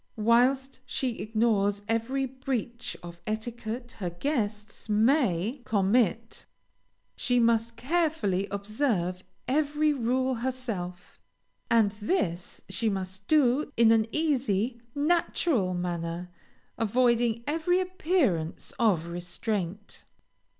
Whilst 0.17 0.79
she 0.83 1.19
ignores 1.19 1.83
every 1.87 2.25
breach 2.25 2.97
of 3.03 3.21
etiquette 3.27 3.91
her 3.99 4.09
guests 4.09 4.89
may 4.89 5.61
commit, 5.63 6.47
she 7.15 7.39
must 7.39 7.75
carefully 7.75 8.47
observe 8.49 9.23
every 9.47 9.93
rule 9.93 10.33
herself, 10.33 11.19
and 11.69 11.91
this 11.91 12.61
she 12.67 12.89
must 12.89 13.27
do 13.27 13.71
in 13.77 13.91
an 13.91 14.07
easy, 14.11 14.81
natural 14.95 15.75
manner, 15.75 16.31
avoiding 16.79 17.43
every 17.45 17.79
appearance 17.79 18.73
of 18.79 19.05
restraint. 19.05 20.03